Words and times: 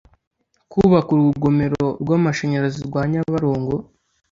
kubaka 0.71 1.09
urugomero 1.11 1.85
rw 2.01 2.09
amashanyarazi 2.17 2.79
rwa 2.87 3.01
Nyabarongo 3.11 3.73